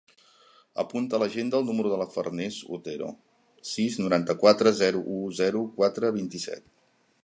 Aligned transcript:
Apunta 0.83 1.17
a 1.17 1.19
l'agenda 1.23 1.59
el 1.59 1.67
número 1.67 1.91
de 1.91 1.99
la 2.03 2.07
Farners 2.15 2.57
Otero: 2.79 3.11
sis, 3.75 4.01
noranta-quatre, 4.05 4.77
zero, 4.85 5.07
u, 5.19 5.23
zero, 5.43 5.67
quatre, 5.81 6.15
vint-i-set. 6.23 6.71